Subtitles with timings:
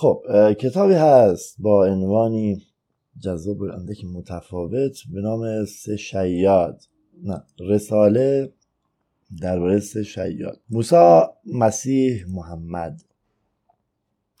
[0.00, 0.22] خب
[0.58, 2.62] کتابی هست با عنوانی
[3.18, 3.58] جذاب
[3.94, 6.82] که متفاوت به نام سه شیاد.
[7.22, 8.52] نه رساله
[9.40, 10.60] درباره سه شیاد.
[10.70, 13.02] موسا مسیح محمد.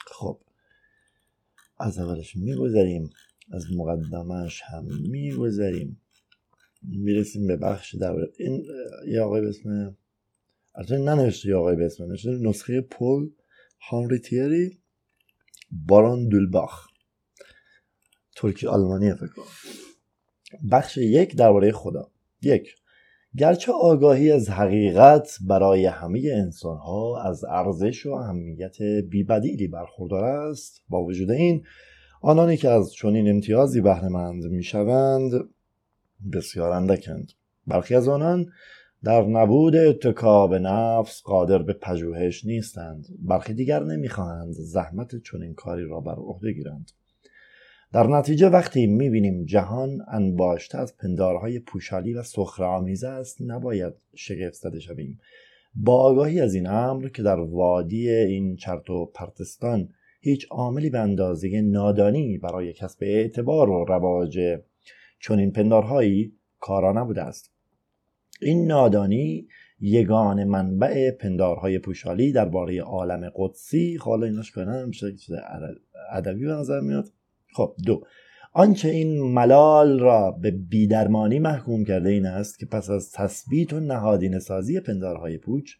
[0.06, 0.38] خب
[1.78, 3.10] از اولش میگذریم
[3.52, 6.00] از مقدمش هم میگذریم.
[6.82, 8.64] می‌رسیم به بخش در این
[9.08, 9.96] یه آقای به اسم
[10.74, 12.04] البته ننوشته یه آقای به اسم
[12.48, 13.30] نسخه پول
[13.90, 14.79] هانری تیری.
[15.70, 16.86] باران دولباخ
[18.36, 19.32] ترکی آلمانی فکر
[20.72, 22.10] بخش یک درباره خدا.
[22.42, 22.74] یک
[23.36, 30.82] گرچه آگاهی از حقیقت برای همه انسان ها از ارزش و اهمیت بیبدیلی برخوردار است
[30.88, 31.64] با وجود این
[32.22, 35.32] آنانی که از چنین امتیازی بهرهمند می‌شوند
[36.32, 37.32] بسیار اندکند.
[37.66, 38.52] برخی از آنان
[39.04, 45.84] در نبود اتکا به نفس قادر به پژوهش نیستند برخی دیگر نمی‌خواهند زحمت چنین کاری
[45.84, 46.90] را بر عهده گیرند.
[47.92, 54.80] در نتیجه وقتی می‌بینیم جهان انباشته از پندارهای پوشالی و سخرآمیز است نباید شگفت زده
[54.80, 55.20] شویم.
[55.74, 59.88] با آگاهی از این امر که در وادی این چرت و پرتستان
[60.20, 64.38] هیچ عاملی به اندازه نادانی برای کسب اعتبار و رواج
[65.20, 67.52] چنین پندارهایی کارا نبوده است.
[68.42, 69.48] این نادانی
[69.80, 73.96] یگان منبع پندارهای پوشالی درباره عالم قدسی.
[73.96, 75.14] حالا ایناش کنم میشه
[76.12, 77.08] ادبی به نظر میاد.
[77.54, 78.02] خب دو.
[78.52, 83.80] آنچه این ملال را به بیدرمانی محکوم کرده این است که پس از تثبیت و
[83.80, 85.72] نهادین سازی پندارهای پوچ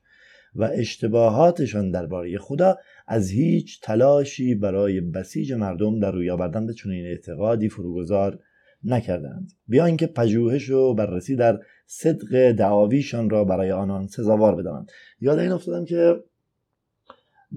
[0.55, 7.07] و اشتباهاتشان درباره خدا از هیچ تلاشی برای بسیج مردم در روی آوردن به چنین
[7.07, 8.39] اعتقادی فروگذار
[8.85, 9.53] نکردند.
[9.69, 11.61] بیا اینکه پژوهش و بررسی در
[11.93, 14.91] صدق دعاویشان را برای آنان سزاوار بدانند.
[15.21, 16.25] یاد این افتادم که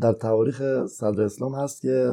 [0.02, 2.12] در تاریخ صدر اسلام هست که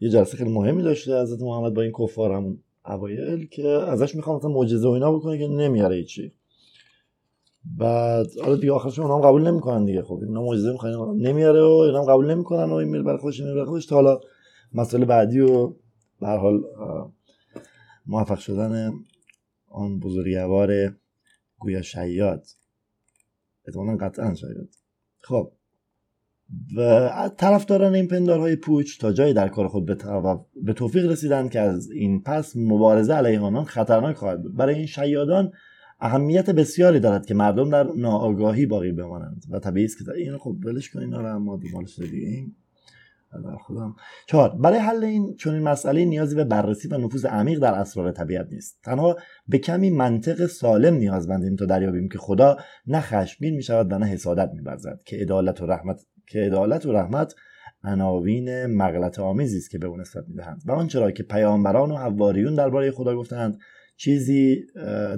[0.00, 4.36] یه جلسه خیلی مهمی داشته حضرت محمد با این کفار همون اوایل که ازش می‌خوام
[4.36, 6.32] مثلا معجزه و اینا بکنه که نمیاره هیچی.
[7.78, 10.02] بعد حالا دیگه آخرش اونام قبول نمی‌کنن دیگه.
[10.02, 13.64] خب اینا معجزه می‌خوان نمیاره و اینا قبول نمی‌کنن و این میره برای خودش میره
[13.64, 13.86] خودش.
[13.86, 14.20] تا حالا
[14.74, 15.72] مسئله بعدی و
[16.20, 16.62] به حال
[18.06, 18.92] موفق شدن
[19.74, 20.94] آن بزرگوار
[21.58, 22.46] گویا شیاد.
[23.66, 24.76] احتمالا قطعا شاید
[25.20, 25.52] خب.
[26.76, 29.86] و طرفداران این پندارهای پوچ تا جایی در کار خود
[30.62, 34.56] به توفیق رسیدند که از این پس مبارزه علیه آنان خطرناک خواهد بود.
[34.56, 35.52] برای این شیادان
[36.00, 39.44] اهمیت بسیاری دارد که مردم در ناآگاهی باقی بمانند.
[39.50, 41.76] و طبیعی است که این خب ولش کنین اینا رو اما دیگه
[43.42, 43.96] در خودم.
[44.26, 48.12] چهار برای حل این چون این مسئله نیازی به بررسی و نفوذ عمیق در اسرار
[48.12, 48.78] طبیعت نیست.
[48.84, 49.16] تنها
[49.48, 52.56] به کمی منطق سالم نیازمندیم تا دریابیم که خدا
[52.86, 54.62] نه خشمگین می شود و نه حسادت می
[55.04, 57.34] که عدالت و رحمت که عدالت و رحمت
[57.84, 60.62] عناوین مغلط آمیزی است که به او نسبت می‌دهند.
[60.66, 63.58] و آنچه را که پیامبران و حواریون درباره خدا گفتند
[63.96, 64.64] چیزی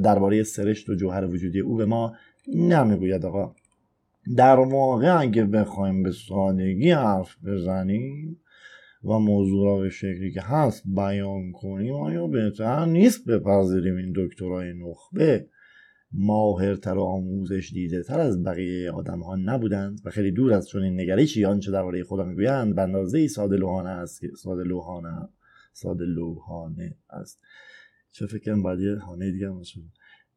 [0.02, 2.12] درباره سرشت و جوهر وجودی او به ما
[2.54, 3.54] نمی‌گوید آقا.
[4.36, 8.40] در واقع اگه بخوایم به سادگی حرف بزنیم
[9.04, 14.72] و موضوع را به شکلی که هست بیان کنیم آیا بهتر نیست بپذیریم این دکترای
[14.72, 15.46] نخبه؟
[16.12, 20.82] ماهرتر و آموزش دیده تر از بقیه آدم ها نبودند و خیلی دور از چون
[20.82, 25.28] این نگریشی آنچه درباره خدا می‌گویند به اندازه ساده لوحانه است ساده لوحانه
[25.72, 27.40] ساده لوحانه است.
[28.10, 29.48] چه فکرم باید یه هانه دیگه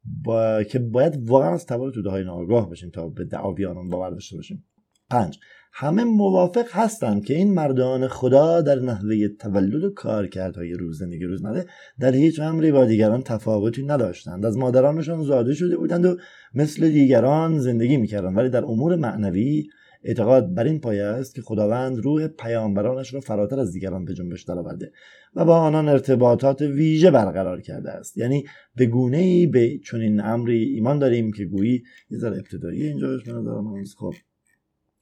[0.06, 0.64] با...
[0.64, 4.36] که باید واقعا از تبار توده های ناگاه باشیم تا به دعاوی آنان باور داشته
[4.36, 4.66] باشیم.
[5.10, 5.40] پنج.
[5.72, 11.66] همه موافق هستند که این مردان خدا در نحوه تولد و کارکردهای روز زندگی روزمره
[12.00, 14.46] در هیچ امری با دیگران تفاوتی نداشتند.
[14.46, 16.18] از مادرانشان زاده شده بودند و
[16.54, 18.38] مثل دیگران زندگی می‌کردند.
[18.38, 19.68] ولی در امور معنوی
[20.04, 24.44] اعتقاد بر این پایه است که خداوند روح پیامبرانش را فراتر از دیگران به جنبش
[24.44, 24.92] درآورده
[25.36, 28.18] و با آنان ارتباطات ویژه برقرار کرده است.
[28.18, 33.24] یعنی به گونه ای به چنین امری ایمان داریم که گویی یه ذره ابتدایی اینجاش
[33.24, 34.14] به نظرم خب.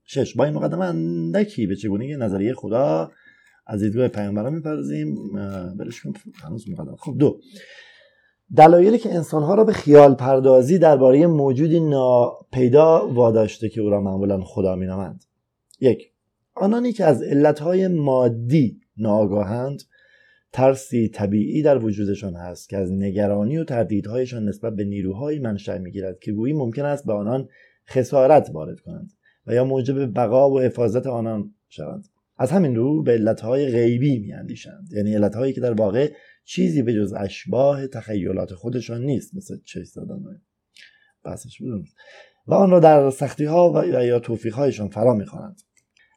[0.09, 0.35] شش.
[0.35, 3.11] با این مقدمه اندکی به چگونه نظریه خدا
[3.65, 5.33] از دیدگاه پیامبران می‌پردازیم.
[5.77, 6.01] برش
[6.43, 6.95] هنوز مقدمه.
[6.97, 7.39] خب دو.
[8.55, 14.41] دلایلی که انسانها را به خیال پردازی درباره موجودی ناپیدا واداشته که او را معمولا
[14.41, 15.23] خدا مینامند.
[15.79, 16.11] یک.
[16.55, 19.83] آنانی که از علتهای مادی ناآگاهند
[20.53, 26.19] ترسی طبیعی در وجودشان هست که از نگرانی و تردیدهایشان نسبت به نیروهایی منشأ می‌گیرد
[26.19, 27.47] که گویی ممکن است به آنان
[27.89, 29.11] خسارت وارد کنند.
[29.47, 32.07] و یا موجب بقا و حفاظت آنان شوند.
[32.37, 34.89] از همین رو به علتهای غیبی میاندیشند.
[34.91, 36.11] یعنی علتهایی که در واقع
[36.45, 40.19] چیزی به جز اشباه تخیلات خودشان نیست مثل چش زدن
[41.23, 41.61] بحثش
[42.47, 45.61] و آن را در سختی ها و یا توفیق هایشان فرا می‌خوانند.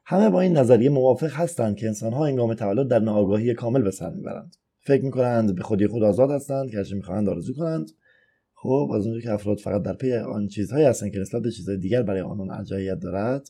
[0.06, 4.10] همه با این نظریه موافق هستند که انسانها هنگام تولد در ناآگاهی کامل به سر
[4.10, 4.56] می‌برند.
[4.80, 7.90] فکر می‌کنند به خودی خود آزاد هستند که هرچه می‌خواهند آرزو کنند.
[8.62, 11.78] خب از اونجا که افراد فقط در پی آن چیزهایی هستند که نسبت به چیزهای
[11.78, 13.48] دیگر برای آنان ارجحیت دارد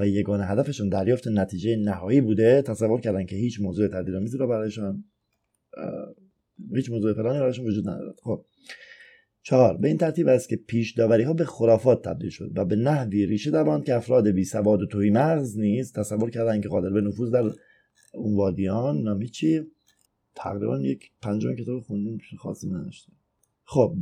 [0.00, 5.04] و یگانه هدفشون دریافت نتیجه نهایی بوده تصور کردن که هیچ موضوع تردیدآمیزی را برایشان
[6.74, 8.14] هیچ موضوع فلانی برایشان وجود ندارد.
[8.22, 8.44] خب
[9.42, 12.76] چهار به این ترتیب است که پیش داوری ها به خرافات تبدیل شد و به
[12.76, 16.90] نحوی ریشه دواند که افراد بی سواد و توی مغز نیز تصور کردند که قادر
[16.90, 17.50] به نفوذ در
[18.14, 19.60] اون وادیان نامی چی
[20.34, 23.12] تقریبا یک پنجم کتاب خوندیم خاصی نداشته
[23.64, 23.94] خب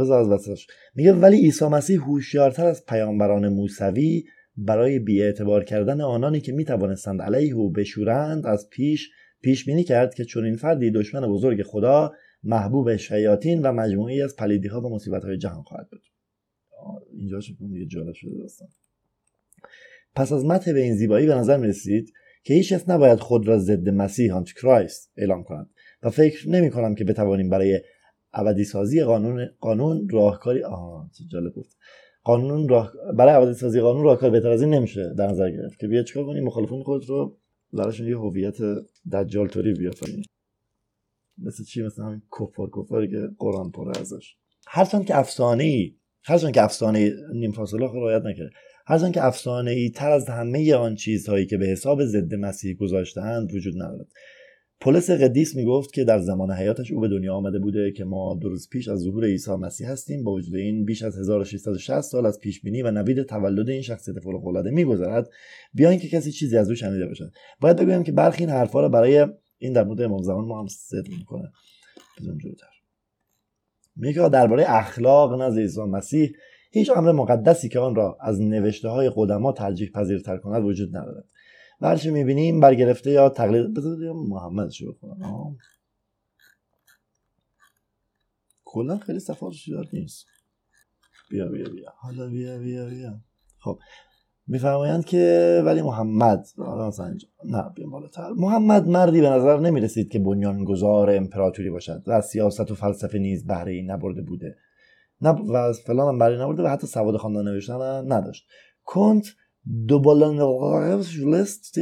[0.00, 0.66] بذار از وسطش.
[0.94, 4.24] میگه ولی عیسی مسیح هوشیارتر از پیامبران موسوی
[4.56, 9.10] برای بیاعتبار کردن آنانی که می‌توانستند علیه او بشورند از پیش
[9.42, 12.12] پیش بینی کرد که چون این فردی دشمن بزرگ خدا
[12.42, 16.02] محبوب شیاطین و مجموعی از پلیدی ها و مصیبت های جهان خواهد بود.
[17.12, 18.68] اینجا دیگه جالب شده داستان.
[20.14, 22.12] پس از متن به این زیبایی به نظر می رسید
[22.44, 25.70] که هیچ کس نباید خود را ضد مسیح آنتی کرایست اعلام کند.
[26.02, 27.80] و فکر نمی کنم که بتوانیم برای
[28.36, 31.66] ابدی سازی قانون قانون راهکاری آها جالب بود
[32.24, 35.86] قانون راه برای ابدی سازی قانون راهکار بهتر از این نمیشه در نظر گرفت که
[35.86, 37.38] بیا چیکار کنیم؟ مخالفون خود رو
[37.72, 38.56] براشون یه هویت
[39.12, 40.24] دجال توری بیافرینیم
[41.38, 44.36] مثل چی؟ مثل همین کفار کفاری که قرآن پره ازش.
[44.66, 45.94] هرچند که افسانه ای
[46.24, 48.50] هرچند که افسانه نیم فاصله رعایت نکرده
[48.86, 53.54] هرچند که افسانه ای تر از همه آن چیزهایی که به حساب ضد مسیح گذاشتهاند
[53.54, 54.08] وجود ندارد.
[54.80, 58.48] پولس قدیس می‌گفت که در زمان حیاتش او به دنیا آمده بوده که ما دو
[58.48, 60.24] روز پیش از ظهور عیسی مسیح هستیم.
[60.24, 64.20] با وجود این بیش از 1660 سال از پیش بینی و نوید تولد این شخصیت
[64.20, 65.30] فوق العاده میگذرد.
[65.74, 68.88] بیا اینکه کسی چیزی از او شنیده باشد باید بگویم که برخی این حرفها را
[68.88, 69.26] برای
[69.58, 71.52] این در مورد امام زمان ما هم صدق می‌کنه.
[72.20, 72.66] بزنیم جلوتر.
[73.96, 76.32] میگه درباره اخلاق نزد عیسی مسیح
[76.70, 81.24] هیچ امر مقدسی که آن را از نوشته های قدما ترجیح پذیرتر کند وجود ندارد.
[81.80, 83.74] و هرچی می‌بینیم برگرفته یا تقلید.
[83.74, 85.56] بذار محمد شروع کنم
[88.64, 90.26] کلا خیلی صفحاتش زیاد نیست.
[91.30, 91.92] بیا بیا بیا.
[91.96, 93.20] حالا بیا بیا بیا.
[93.58, 93.78] خب.
[94.46, 96.46] میفرمایند که ولی محمد
[97.44, 98.30] نه بیا بالاتر.
[98.30, 103.18] محمد مردی به نظر نمی رسید که بنیانگذار امپراتوری باشد و از سیاست و فلسفه
[103.18, 104.56] نیز بهره ای نبرده بوده.
[105.20, 108.46] نه و از فلان هم بهره نبرده و حتی سواد خواندن نوشتن نداشت.
[108.84, 109.26] کنت
[109.88, 110.38] دوبالان
[111.24, 111.74] لست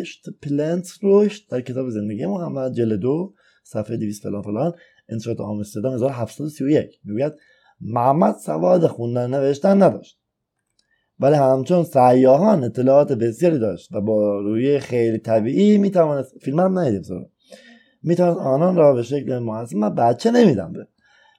[0.43, 1.39] پلنت روش.
[1.39, 3.35] در کتاب زندگی محمد جلد دو
[3.65, 4.73] صفحه 200 فلان فلان
[5.09, 7.33] انتشارات آمستردام 1731 می‌گوید
[7.81, 10.19] محمد سواد خوندن نوشتن نداشت.
[11.19, 17.31] ولی همچون سیاهان اطلاعات بسیاری داشت و با روی خیلی طبیعی می‌توانست فیلم هم ندیدیم
[18.03, 20.89] می‌توانست آنان را به شکل محسن من بچه نمیدم به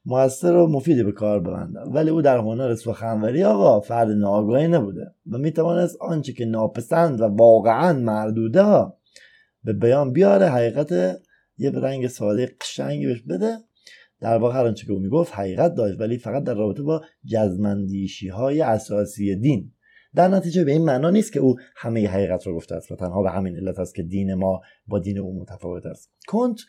[0.05, 5.11] موثر و مفیدی به کار ببندم ولی او در هنر سخنوری آقا فرد ناگاهی نبوده
[5.31, 8.85] و می‌توانست آنچه که ناپسند و واقعا مردوده
[9.63, 10.91] به بیان بیاره حقیقت
[11.57, 13.57] یه رنگ ساده قشنگی بهش بده.
[14.21, 18.27] در واقع هر آنچه که او می‌گفت حقیقت داشت ولی فقط در رابطه با جزمندیشی
[18.27, 19.71] های اساسی دین.
[20.15, 23.23] در نتیجه به این معنا نیست که او همه حقیقت را گفته است و تنها
[23.23, 26.11] به همین علت است که دین ما با دین او متفاوت است.
[26.27, 26.59] کنت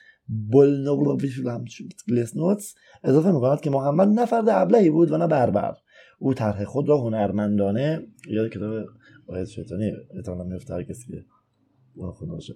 [2.37, 2.75] نوتس
[3.05, 5.77] اضافه می‌کند که محمد نه فرد ابلهی بود و نه بربر.
[6.19, 8.85] او طرح خود را هنرمندانه یاد کتاب
[9.27, 11.25] آیت شیطانی احتمالا میفته هر کسی که
[12.27, 12.55] باشه.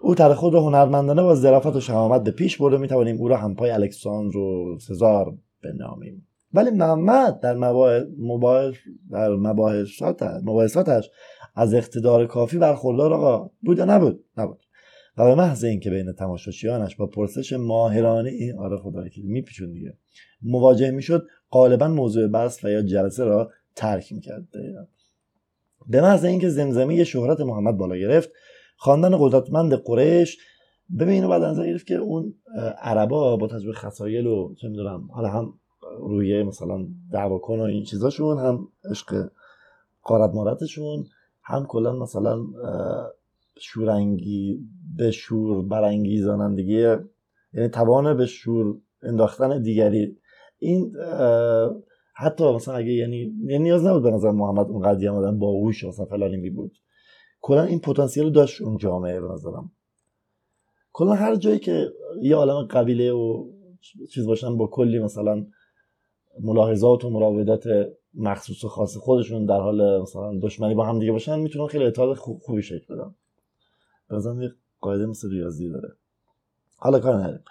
[0.00, 2.76] او طرح خود را هنرمندانه با ظرافت و شهامت به پیش برده.
[2.76, 6.28] می‌توانیم او را همپای الکساندر و سزار بنامیم.
[6.54, 7.56] ولی محمد در
[8.18, 8.74] مباحث
[9.10, 9.34] در
[10.42, 11.10] مباحثاتش
[11.54, 14.65] از اقتدار کافی برخوردار آقا بود یا نبود؟ نبود.
[15.16, 19.94] و به محض اینکه بین تماشاچیانش با پرسش ماهرانه این آره خدای میپیچون دیگه.
[20.42, 24.48] مواجه می‌شد غالبا موضوع بحث و یا جلسه را ترک می‌کرد.
[25.86, 28.30] به محض اینکه زمزمه شهرت محمد بالا گرفت
[28.76, 30.38] خواندن قدرتمند قریش
[30.98, 32.34] ببین بعد نظر گرفت که اون
[32.82, 35.54] عربا با تجربه خسایل و چه می‌دونم حالا هم
[35.98, 39.28] روی مثلا دعوا کن و این چیزاشون هم عشق
[40.02, 41.04] قارت مارتشون
[41.42, 42.36] هم کلا مثلا
[43.58, 44.60] شورنگی
[44.96, 46.80] به شور برانگیزانندگی
[47.52, 50.16] یعنی توان به شور انداختن دیگری.
[50.58, 50.92] این
[52.14, 56.06] حتی مثلا اگه یعنی, یعنی نیاز نبود به نظر محمد اون قضیه آمدن باهوش مثلا
[56.06, 56.72] فلانی می بود
[57.40, 59.70] کلا این پتانسیل داشت اون جامعه به نظرم.
[60.92, 61.86] کلا هر جایی که
[62.22, 63.50] یه عالم قبیله و
[64.12, 65.46] چیز باشن با کلی مثلا
[66.40, 67.64] ملاحظات و مراودات
[68.14, 72.16] مخصوص و خاص خودشون در حال مثلا دشمنی با هم دیگه باشن می‌تونن خیلی اتحاد
[72.16, 73.14] خوبی شکل بدن.
[74.10, 75.92] بازم یه قاعده مثل ریاضی داره.
[76.76, 77.44] حالا کار نداریم.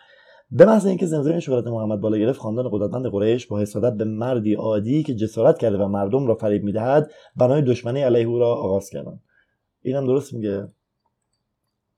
[0.51, 4.53] به محض اینکه زمزمه شهرت محمد بالا گرفت خاندان قدرتمند قریش با حسادت به مردی
[4.53, 8.89] عادی که جسارت کرده و مردم را فریب می‌دهد بنای دشمنی علیه او را آغاز
[8.89, 9.19] کردند.
[9.81, 10.67] اینم درست میگه.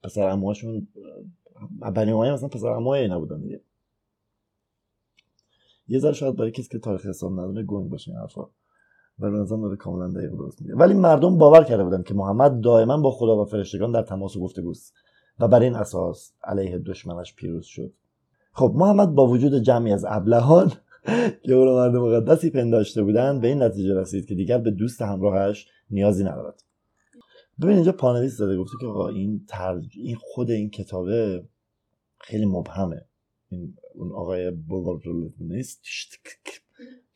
[0.02, 0.88] پسر اموهاشون
[1.94, 3.60] بنی امیه مثلا پسر اموهای نبودن دیگه.
[5.88, 8.46] یه ذره شاید برای کسی که تاریخ اسلام ندونه گنگ باشه این حرفا.
[9.20, 10.74] و به نظرم داره کاملا دقیق درست میگه.
[10.74, 14.40] ولی مردم باور کرده بودن که محمد دائما با خدا و فرشتگان در تماس و
[14.40, 14.94] گفتگوست
[15.38, 17.92] و بر این اساس علیه دشمنش پیروز شد.
[18.52, 20.72] خب محمد با وجود جمعی از ابلهان
[21.44, 25.66] که او مرد مقدسی پنداشته بودند به این نتیجه رسید که دیگر به دوست همراهش
[25.90, 26.62] نیازی ندارد.
[27.60, 29.96] ببین اینجا پانویس داده گفته که آقا این ترج...
[29.96, 31.44] این خود این کتابه
[32.18, 33.04] خیلی مبهمه.
[33.48, 35.80] این اون آقای بوگل نیست؟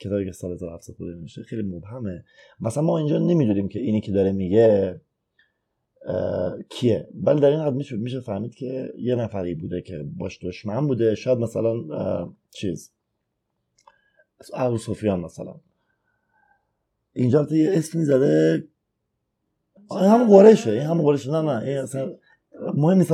[0.03, 2.25] کتابی که سال 1700 نمیشه خیلی مبهمه.
[2.61, 5.01] مثلا ما اینجا نمی‌دونیم که اینی که داره میگه
[6.69, 7.09] کیه.
[7.15, 11.15] ولی در این حد میشه میشه فهمید که یه نفری بوده که باش دشمن بوده.
[11.15, 11.75] شاید مثلا
[12.51, 12.93] چیز
[14.55, 15.55] ابو سفیان مثلا.
[17.13, 18.65] اینجا یه زده
[19.91, 22.15] این همون قرشه این همون قرشه نه نه این اصلا
[22.75, 23.13] مهم نیست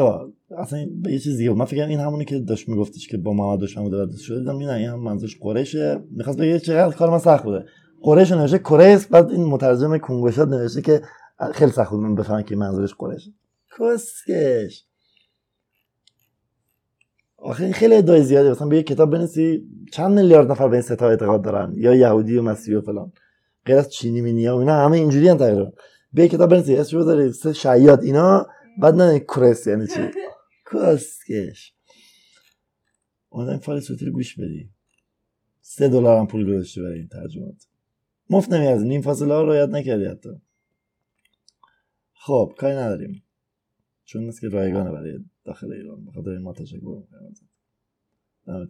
[0.57, 4.05] اصلا یه چیز دیگه من فکر این همونی که داشت میگفتش که با محمد بوده
[4.05, 4.39] و شده.
[4.39, 6.03] دیدم این این هم منظورش قریشه.
[6.11, 7.65] می‌خواست بگه چقدر کار من سخت بوده.
[8.03, 11.03] قریش نوشته کریس بعد این مترجم کنگوشات نوشته که
[11.53, 12.01] خیلی سخت بود.
[12.01, 13.31] من بفهمم که منظورش قریشه
[13.79, 14.85] کسکش.
[17.37, 18.51] آخه خیلی ادعای زیاده.
[18.51, 19.63] مثلا به یه کتاب بنویسی
[19.93, 21.73] چند میلیارد نفر به این ستا اعتقاد دارن.
[21.77, 23.13] یا یهودی و مسیحی و فلان.
[23.67, 25.73] غیر از چینی مینیا و اینا همه اینجوری هم تقریبا.
[26.13, 28.47] به یه کتاب بنویسی اسمش بذاری سه شیاد اینا
[28.83, 30.01] بعد نه کرس یعنی چی؟
[30.73, 31.75] کسکش.
[33.31, 34.71] آدم فایل صوتی رو گوش بدی.
[35.61, 37.67] سه دلار هم پول گذاشته برای این ترجمات.
[38.31, 38.85] مفت نمیارزه.
[38.85, 40.31] نیم فاصله ها یاد نکردی حتی.
[42.13, 43.23] خب کاری نداریم.
[44.05, 46.05] چون نیست که رایگانه برای داخل ایران.
[46.05, 47.03] بخاطر ما تشکر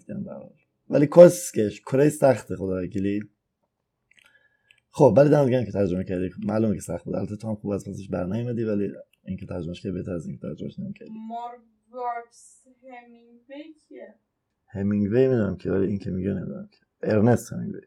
[0.09, 0.43] گرم در
[0.90, 3.21] ولی کسکش کره سخته خدا وکیلی.
[4.90, 6.31] خب ولی دمت که ترجمه کردی.
[6.38, 7.14] معلومه که سخت بود.
[7.14, 8.93] البته تو هم خوب از پسش برنمیمدی ولی
[9.25, 11.12] اینکه ترجمهش که بهتر از اینکه ترجمهش نمی‌کردی.
[11.92, 14.14] مارگارکس همینگوی کیه؟
[14.68, 16.78] همینگوی می‌دونم که ولی این که میگه نمی‌دونم که.
[17.02, 17.80] ارنست همینگوی.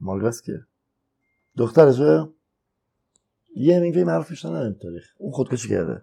[0.00, 0.66] مارگاس کیه؟
[1.56, 2.28] دخترشه؟
[3.56, 5.04] یه همینگوی معروفش نداریم تاریخ.
[5.18, 6.02] اون خودکشی کرده.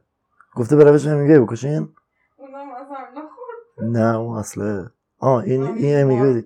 [0.56, 1.90] گفته به روش همینگوی بکشین؟
[2.38, 3.98] اونم از هم نخورد.
[3.98, 4.90] نه اون اصله.
[5.18, 6.44] آه این این همینگوی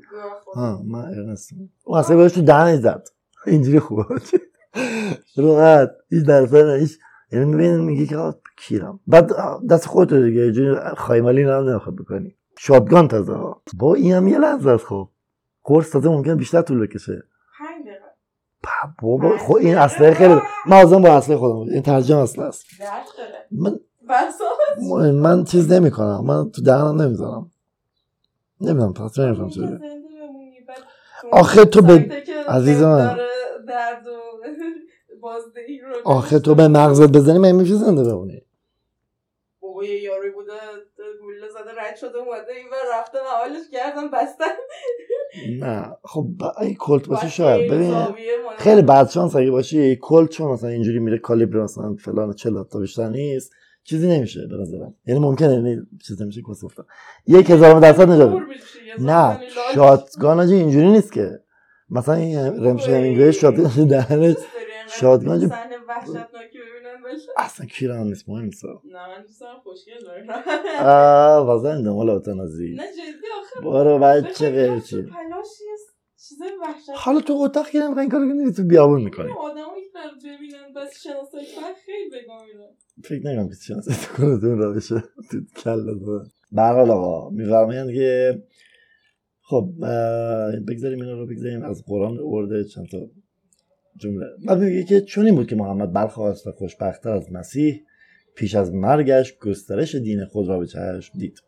[0.56, 1.54] ها من ارنست.
[1.84, 3.08] اون اصله بودش تو دهنش زد.
[3.46, 4.04] اینجوری خوبه
[5.38, 5.92] راحت.
[6.10, 7.00] هیچ درصد هیچ
[7.32, 9.00] یعنی می‌بینی میگی که کیرم.
[9.08, 9.32] بعد
[9.70, 12.36] دست خودت دیگه خایمالی هم نمی‌خواد بکنی.
[12.60, 13.62] شادگان تازه ها.
[13.78, 15.10] با این هم یه لحظه است خب.
[15.64, 17.24] قرص تازه ممکن بیشتر طول بکشه.
[19.02, 21.72] بابا خب این اصله خیلی من با اصله خودم.
[21.72, 22.66] این ترجمه اصله است.
[23.52, 23.80] من
[25.12, 27.52] من چیز نمی کنم من تو دهنم نمی‌ذارم.
[28.62, 29.80] نمی‌دونم پس نمی‌دونم چه بگم.
[31.32, 32.10] آخه تو به-
[32.50, 33.18] عزیز من.
[33.68, 34.17] درد و
[35.22, 38.42] بازدهی رو آخه تو به مغزت بزنی من میشه زنده بمونی.
[39.62, 40.54] بابا یه یاری بوده
[41.22, 44.46] گوله زده رد شده اومده این و رفتن حالش کردن بستن
[45.60, 46.26] نه خب
[46.62, 47.72] این کلت باشه شاید.
[47.72, 47.96] ببین
[48.58, 52.80] خیلی بد شانس اگه باشه کلت چون مثلا اینجوری میره کالیبر مثلا فلان 40 تا
[52.80, 56.86] بیشتر نیست چیزی نمیشه به نظرم یعنی ممکنه یعنی چیزی نمیشه که گفتم
[57.28, 58.42] یک هزار درصد نجات
[59.00, 59.40] نه
[59.74, 61.40] شاتگان اینجوری نیست که.
[61.90, 64.36] مثلا این رمش همینگوی شاتگان دهنش
[64.88, 65.48] شادگان جو-
[67.06, 67.30] بشه.
[67.38, 68.66] اصلا کیرم نیست مهم نیست.
[68.66, 70.26] نه من دوست دارم خوشگل داره.
[70.86, 72.76] آه این دمال اوتانازی.
[72.76, 73.62] نه جدی آخه.
[73.70, 75.48] برو بچه بخوای غیر کفش و چی پلاش
[76.30, 79.32] چیزای وحشت حالا تو اتاق نمی‌خوای این کارو کنی تو بیابون می‌کنی.
[79.32, 82.68] آدمایی که دارن ببینن بس شناسایی کنن خیلی بگاه میرن
[83.04, 86.22] فکر نکنم که تو کنه تو این روشه تو کل تو.
[86.52, 88.44] برحال آقا میفرمایند که
[89.42, 89.70] خب
[90.68, 92.98] بگذاریم اینا رو بگذاریم از قرآن ارده چند تا
[94.00, 94.26] جمله.
[94.48, 97.82] بعد میگه که چون این بود که محمد برخواست و خوشبختتر از مسیح
[98.36, 101.40] پیش از مرگش گسترش دین خود را به چشم دید.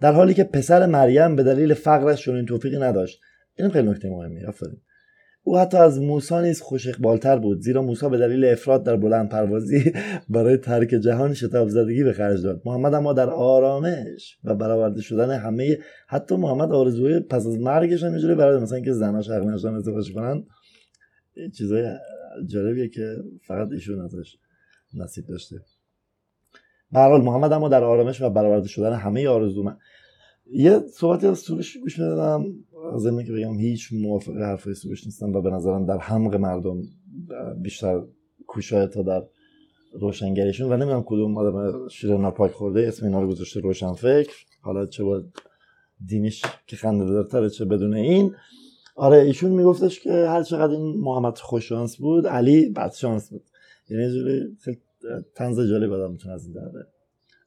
[0.00, 3.20] در حالی که پسر مریم به دلیل فقرش چنین توفیقی نداشت.
[3.58, 4.80] این خیلی نکته مهمی آفرین.
[5.46, 9.28] او حتی از موسی نیز خوش اقبالتر بود زیرا موسی به دلیل افراد در بلند
[9.28, 9.92] پروازی
[10.28, 12.62] برای ترک جهان شتاب زدگی به خرج داد.
[12.64, 18.10] محمد اما در آرامش و برآورده شدن همه حتی محمد آرزوی پس از مرگش هم
[18.10, 20.44] اینجوری برای مثلا اینکه زناش حق نشدن ازدواج کنن
[21.36, 21.96] این چیزای
[22.46, 24.36] جالبیه که فقط ایشون ازش
[24.94, 25.60] نصیب داشته.
[26.92, 29.76] به محمد اما در آرامش و برآورده شدن همه آرزو من
[30.52, 32.44] یه صحبتی از سروش گوش می‌دادم.
[32.94, 36.82] از که بگم هیچ موافق حرفای سروش نیستم و به نظرم در حمق مردم
[37.62, 38.02] بیشتر
[38.46, 39.22] کوشاه تا در
[39.92, 44.86] روشنگریشون و نمی‌دونم کدوم آدم شیر ناپاک خورده اسم اینا رو گذاشته روشن فکر حالا
[44.86, 45.22] چه با
[46.06, 48.34] دینش که خنده دارتره چه بدون این.
[48.94, 53.42] آره ایشون میگفتش که هر چقدر این محمد خوششانس بود علی بدشانس بود.
[53.88, 54.78] یعنی جوری خیلی
[55.34, 56.86] تنز جالب آدم می‌تونه از این داره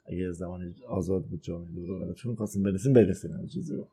[0.06, 3.88] اگه زمانی آزاد بود جامعه دور چون خواستیم برسیم برسیم چیزی رو.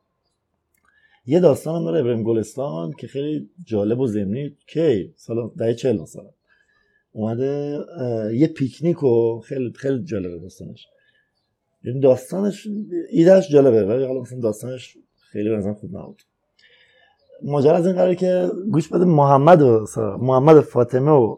[1.25, 5.97] یه داستان هم داره ابراهیم گلستان که خیلی جالب و زمینی کی سال دهه 40
[5.97, 6.29] مثلا
[7.11, 7.79] اومده
[8.33, 10.87] یه پیکنیک و خیلی خیلی جالبه داستانش.
[11.83, 12.67] یعنی داستانش
[13.09, 16.21] ایدهش جالبه ولی حالا مثلا داستانش خیلی به خوب نبود.
[17.43, 19.87] ماجرا از این قراره که گوش بده محمد و
[20.21, 21.37] محمد فاطمه و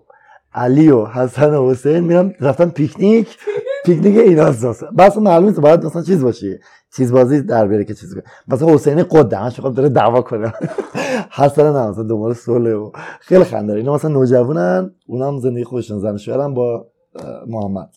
[0.53, 3.37] علی و حسن و حسین میرن رفتن پیکنیک.
[3.85, 4.53] پیکنیک اینا
[4.97, 6.59] بس معلومه باید مثلا چیز باشه
[6.95, 8.23] چیز بازی در بیاره که چیز کنه.
[8.47, 10.53] مثلا حسین قد خب داره دعوا کنه.
[11.39, 16.17] حسن نه مثلا دنبال صلح و خیلی خنده اینا مثلا نوجوانن اونم زندگی خودشون زن
[16.17, 16.87] شوهرن با
[17.47, 17.89] محمد.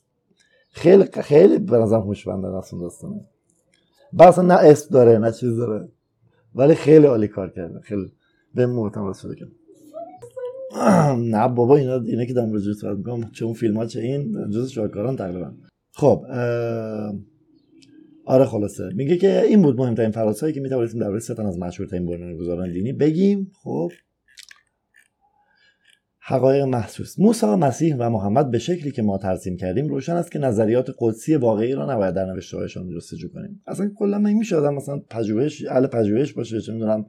[0.71, 3.21] خیلی خیلی به نظرم خوشبنده اصلا داستانه.
[4.19, 5.89] بس نه اسم داره نه چیز داره.
[6.55, 7.81] ولی خیلی عالی کار کرده.
[7.81, 8.13] خیلی
[8.55, 9.47] به معتمد شده که
[11.17, 14.51] نه بابا اینا اینا که دارم رجوع صحبت می‌کنم چه اون فیلم ها چه این
[14.51, 15.53] جز شاکاران تقریبا.
[15.93, 16.25] خب
[18.25, 18.89] آره خلاصه.
[18.95, 23.53] میگه که این بود مهمترین فراسایی که می‌توانستیم درباره سه از مشهورترین بنیانگذاران دینی بگیم.
[23.63, 23.91] خب
[26.31, 27.19] حقایق محسوس.
[27.19, 31.37] موسی مسیح و محمد به شکلی که ما ترسیم کردیم روشن است که نظریات قدسی
[31.37, 33.63] واقعی را نباید در نوشته‌هایشان جستجو کنیم.
[33.67, 37.07] اصلا کلا من میشه آدم مثلا پژوهش اهل پژوهش باشه چه می‌دونم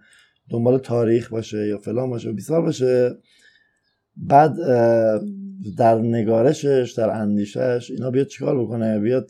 [0.50, 3.18] دنبال تاریخ باشه یا فلان باشه و بیسار باشه.
[4.18, 4.56] بعد
[5.78, 9.30] در نگارشش در اندیشش اینا بیاد چیکار بکنه؟ بیاد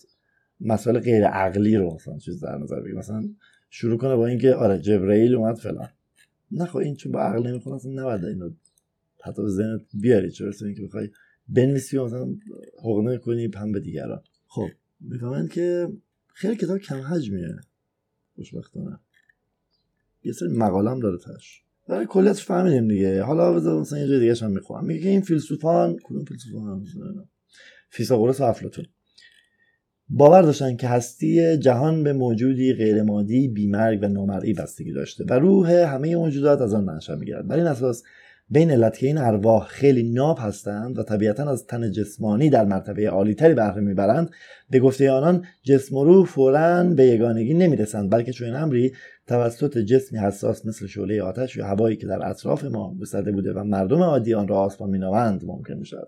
[0.61, 3.23] مسائل غیر عقلی رو مثلا چیز در نظر بگیر مثلا
[3.69, 5.89] شروع کنه با اینکه آره جبرئیل اومد فلان.
[6.51, 8.49] نه خب این چون با عقل نمی‌خونه اصلا نباید اینو
[9.23, 11.09] حتی به ذهنت بیاری چرا اینکه بخوای
[11.47, 12.27] بنویسی و مثلا
[12.83, 14.23] حقنه کنی پن به دیگران.
[14.47, 14.67] خب
[14.99, 15.87] می‌فهمن که
[16.33, 17.55] خیلی کتاب کم حجمیه
[18.35, 18.99] خوشبختانه.
[20.23, 21.63] یه سری مقاله هم داره تش.
[21.89, 23.23] ولی کلیتش فهمیدیم دیگه.
[23.23, 26.85] حالا بذار مثلا یه جای دیگه هم می‌خوام میگه این فیلسوفان کدوم فیلسوفان
[27.89, 28.85] فیثاغورس و افلاطون.
[30.09, 35.33] باور داشتن که هستی جهان به موجودی غیر مادی بیمرگ و نامرئی بستگی داشته و
[35.33, 37.47] روح همه موجودات از آن منشأ می‌گیرد.
[37.47, 38.03] بر این اساس
[38.51, 43.81] بین این ارواح خیلی ناب هستند و طبیعتا از تن جسمانی در مرتبه عالیتری بهره
[43.81, 44.29] می‌برند.
[44.69, 48.91] به گفته آنان جسم و روح فورا به یگانگی نمی‌رسند بلکه چون امری
[49.27, 53.63] توسط جسمی حساس مثل شعله آتش یا هوایی که در اطراف ما گسترده بوده و
[53.63, 56.07] مردم عادی آن را آسمان مینامند ممکن می‌شود.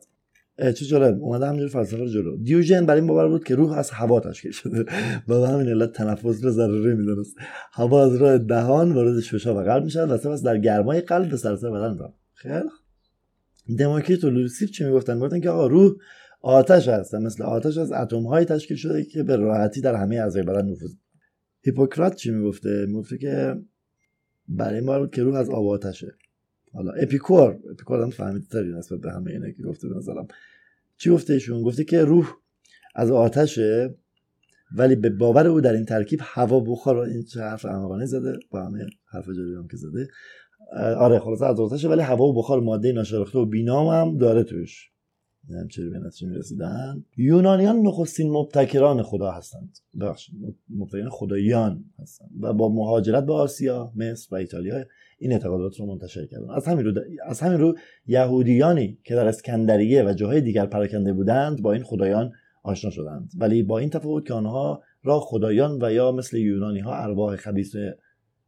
[0.57, 1.23] چه جالب.
[1.23, 2.37] اومده همینجور فلسفه جلو.
[2.37, 4.85] دیوژن برای این باور بود که روح از هوا تشکیل شده.
[5.27, 7.35] و به همین علت تنفس رو ضروری می‌دونست.
[7.73, 11.37] هوا از راه دهان وارد شش‌ها و قلب می‌شد و سپس در گرمای قلب به
[11.37, 12.69] سراسر بدن را خیلی
[13.79, 15.95] دموکریت و لوسیف چی می‌گفتن؟ می‌گفتن که آقا روح
[16.41, 20.43] آتش هست مثل آتش از اتم های تشکیل شده که به راحتی در همه اعضای
[20.43, 20.93] بدن نفوذ.
[21.61, 23.55] هیپوکرات چی می‌گفته؟ می‌گفته که
[24.47, 26.15] بر این باور بود که روح از آب آتشه.
[26.73, 27.59] حالا اپیکور.
[27.71, 30.27] اپیکور هم فهمیده تری نسبت به همه اینه که گفته به نظرم.
[30.97, 32.35] چی گفته ایشون؟ گفته که روح
[32.95, 33.95] از آتشه
[34.77, 38.39] ولی به باور او در این ترکیب هوا بخار این چه حرف احمقانه زده.
[38.51, 40.07] با همه حرف جالبی هم که زده.
[40.77, 44.89] آره خلاصه از آتشه ولی هوا و بخار ماده ناشناخته و بینام هم داره توش.
[45.49, 47.05] نمی‌دونم چه به نتیجه می‌رسیدن.
[47.17, 49.77] یونانیان نخستین مبتکران خدا هستند.
[50.01, 50.35] بخشید
[50.69, 52.29] مبتکران خدایان هستند.
[52.41, 54.85] و با مهاجرت به آسیا مصر و ایتالیا
[55.19, 56.49] این اعتقادات رو منتشر کردن.
[56.49, 57.75] از همین رو از همین رو
[58.07, 62.31] یهودیانی که در اسکندریه و جاهای دیگر پراکنده بودند با این خدایان
[62.63, 63.31] آشنا شدند.
[63.37, 67.75] ولی با این تفاوت که آنها را خدایان و یا مثل یونانی ها ارواح خبیث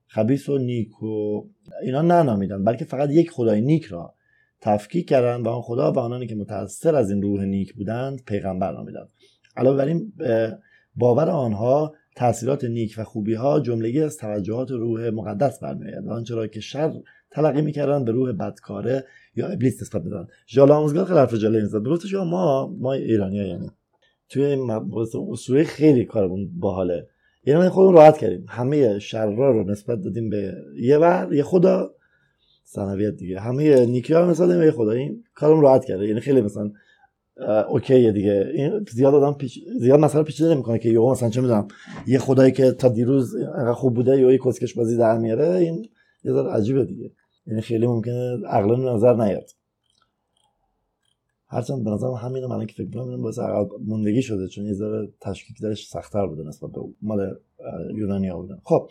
[0.08, 1.44] خبیث و نیک و
[1.82, 4.14] اینا ننامیدند بلکه فقط یک خدای نیک را
[4.62, 8.72] تفکیک کردند و آن خدا و آنانی که متأثر از این روح نیک بودند پیغمبر
[8.72, 9.10] نامیدند
[9.58, 10.14] علاوه بر این
[10.96, 16.36] باور آنها تاثیرات نیک و خوبی ها جملگی از توجهات روح مقدس برمیآید و آنچه
[16.36, 16.94] را که شر
[17.32, 21.84] تلقی می‌کردن به روح بدکاره یا ابلیس نسبت می‌دادن ژال آموزگار خیلی حرف جالبی زد
[21.84, 23.72] گفتش ما ما ایرانی ها یعنی.
[24.30, 24.72] توی این
[25.32, 27.08] اصولی خیلی کارمون باحاله.
[27.46, 28.46] یعنی ما خودمون راحت کردیم.
[28.48, 31.92] همه شررا رو نسبت دادیم به یه ور یه خدا
[32.64, 33.40] سنویت دیگه.
[33.40, 34.92] همه نیکی ها نسبت به یه خدا.
[34.92, 36.08] این کارم راحت کرده.
[36.08, 36.72] یعنی خیلی مثلا
[37.70, 38.52] اوکیه دیگه.
[38.54, 39.60] این زیاد آدم پیش...
[39.80, 41.68] زیاد مسئله پیچیده نمی‌کنه که یهو مثلا چه می‌دونم
[42.08, 43.36] یه خدایی که تا دیروز
[43.74, 45.50] خوب بوده یا یه کسکش بازی در میاره.
[45.50, 45.90] این
[46.24, 47.12] یه ذره عجیبه دیگه.
[47.48, 49.50] یعنی خیلی ممکنه عقلا نظر نیاد.
[51.56, 54.74] هرچند به نظرم همین من که فکر کنم این باعث عقب موندگی شده چون یه
[54.74, 57.36] ذره تشکیک درش سختتر بوده نسبت به مال
[57.96, 58.58] یونانی ها بودن.
[58.64, 58.90] خب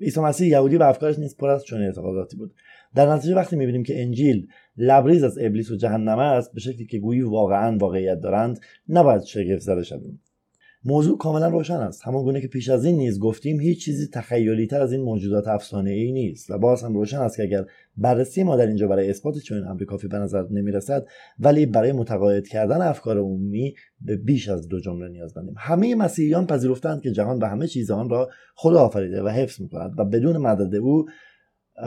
[0.00, 2.54] عیسی مسیح یهودی و افکارش نیست پر از چون اعتقاداتی بود.
[2.94, 6.98] در نتیجه وقتی می‌بینیم که انجیل لبریز از ابلیس و جهنم است به شکلی که
[6.98, 10.20] گویی واقعا واقعیت دارند نباید شگفت زده شویم.
[10.88, 12.06] موضوع کاملا روشن است.
[12.06, 15.48] همون گونه که پیش از این نیز گفتیم هیچ چیزی تخیلی تر از این موجودات
[15.48, 17.64] افسانه ای نیست و باز هم روشن است که اگر
[17.96, 21.06] بررسی ما در اینجا برای اثبات چنین امری کافی به نظر نمی‌رسد
[21.38, 25.54] ولی برای متقاعد کردن افکار عمومی به بیش از دو جمله نیاز داریم.
[25.56, 29.94] همه مسیحیان پذیرفتند که جهان و همه چیز آن را خدا آفریده و حفظ می‌کند
[29.98, 31.06] و بدون مدد او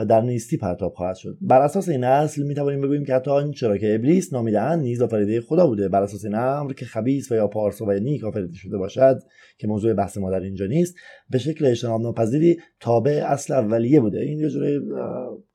[0.10, 1.38] در نیستی پرتاب خواهد شد.
[1.42, 5.42] بر اساس این اصل می توانیم بگوییم که حتی چرا که ابلیس نامیدهاند نیز آفریده
[5.42, 5.90] خدا بوده.
[5.90, 9.20] بر اساس این امر که خبیث و یا پارسا و نیک آفریده شده باشد
[9.58, 10.96] که موضوع بحث ما در اینجا نیست
[11.30, 14.20] به شکل اجتناب ناپذیری تابع اصل اولیه بوده.
[14.20, 14.80] این یه جوری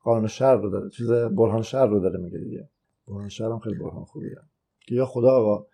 [0.02, 2.68] قانون شر رو داره چیز برهان شر رو داره میگه دیگه.
[3.08, 4.36] برهان شر هم خیلی برهان خوبیه.
[4.86, 5.66] که یا خدا با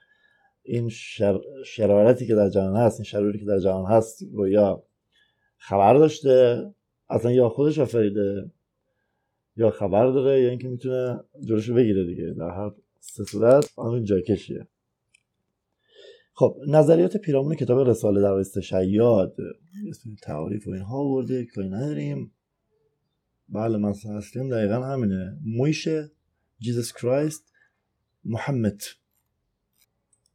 [0.63, 1.39] این شر...
[1.65, 4.83] شرارتی که در جهان هست این شروری که در جهان هست رو یا
[5.57, 6.65] خبر داشته
[7.11, 8.51] اصلا یا خودش آفریده
[9.57, 12.35] یا خبر داره یا اینکه می‌تونه جلوشو بگیره دیگه.
[12.39, 12.71] در هر
[13.01, 14.67] سه صورت آن جاکشیه
[16.35, 19.37] خب نظریات پیرامون کتاب رساله در استشیاد
[19.89, 22.33] اسم تعاریف و اینها آورده کاری نداریم.
[23.49, 25.39] بله مثلا اصلیم دقیقا همینه.
[25.45, 26.11] مویشه
[26.59, 27.53] جیزس کرایست
[28.25, 28.81] محمد